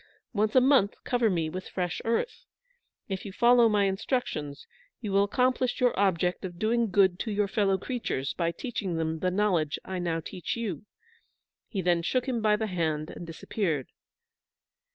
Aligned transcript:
Once 0.33 0.55
a 0.55 0.61
month 0.61 0.95
cover 1.03 1.29
me 1.29 1.47
with 1.47 1.67
fresh 1.69 2.01
earth. 2.05 2.45
If 3.07 3.23
you 3.23 3.31
follow 3.31 3.69
my 3.69 3.83
instructions, 3.83 4.65
you 4.99 5.11
will 5.11 5.23
accomplish 5.25 5.79
your 5.79 5.93
object 5.95 6.43
of 6.43 6.57
doing 6.57 6.89
good 6.89 7.19
to 7.19 7.31
your 7.31 7.47
fellow 7.47 7.77
creatures 7.77 8.33
by 8.33 8.51
teaching 8.51 8.97
them 8.97 9.19
the 9.19 9.29
knowledge 9.29 9.77
I 9.85 9.99
now 9.99 10.19
teach 10.19 10.57
you." 10.57 10.87
He 11.69 11.83
then 11.83 12.01
shook 12.01 12.25
him 12.27 12.41
by 12.41 12.55
the 12.55 12.65
hand 12.65 13.11
and 13.11 13.27
disappeared. 13.27 13.89